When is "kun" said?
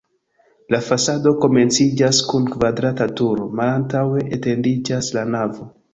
2.31-2.49